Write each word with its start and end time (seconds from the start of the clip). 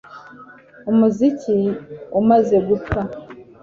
umuziki 0.91 1.57
umaze 2.19 2.57
gupfa 2.67 3.01